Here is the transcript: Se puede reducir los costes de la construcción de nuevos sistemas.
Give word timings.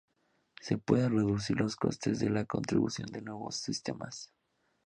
Se 0.59 0.79
puede 0.79 1.09
reducir 1.09 1.57
los 1.59 1.75
costes 1.75 2.17
de 2.19 2.31
la 2.31 2.45
construcción 2.45 3.11
de 3.11 3.21
nuevos 3.21 3.57
sistemas. 3.57 4.33